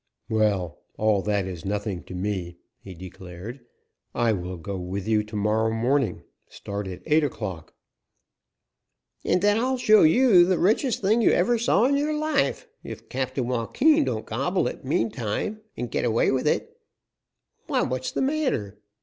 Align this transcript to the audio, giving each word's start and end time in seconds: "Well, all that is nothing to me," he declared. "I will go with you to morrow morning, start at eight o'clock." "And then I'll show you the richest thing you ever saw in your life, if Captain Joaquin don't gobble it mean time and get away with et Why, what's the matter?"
"Well, 0.31 0.79
all 0.97 1.21
that 1.21 1.45
is 1.45 1.63
nothing 1.63 2.01
to 2.05 2.15
me," 2.15 2.57
he 2.79 2.95
declared. 2.95 3.59
"I 4.15 4.33
will 4.33 4.57
go 4.57 4.75
with 4.75 5.07
you 5.07 5.21
to 5.23 5.35
morrow 5.35 5.69
morning, 5.71 6.23
start 6.49 6.87
at 6.87 7.03
eight 7.05 7.23
o'clock." 7.23 7.75
"And 9.23 9.43
then 9.43 9.59
I'll 9.59 9.77
show 9.77 10.01
you 10.01 10.43
the 10.43 10.57
richest 10.57 11.01
thing 11.03 11.21
you 11.21 11.29
ever 11.29 11.59
saw 11.59 11.85
in 11.85 11.97
your 11.97 12.15
life, 12.15 12.65
if 12.83 13.09
Captain 13.09 13.45
Joaquin 13.47 14.05
don't 14.05 14.25
gobble 14.25 14.65
it 14.67 14.83
mean 14.83 15.11
time 15.11 15.61
and 15.77 15.91
get 15.91 16.03
away 16.03 16.31
with 16.31 16.47
et 16.47 16.75
Why, 17.67 17.83
what's 17.83 18.11
the 18.11 18.23
matter?" 18.23 18.79